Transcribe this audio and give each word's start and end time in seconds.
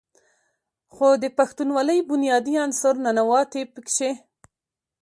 خو 0.93 1.07
د 1.23 1.25
پښتونولۍ 1.37 1.99
بنيادي 2.09 2.53
عنصر 2.63 2.93
"ننواتې" 3.05 3.61
پکښې 3.73 4.11